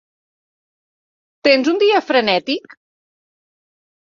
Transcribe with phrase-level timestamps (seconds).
[1.49, 2.75] Tens un dia frenètic?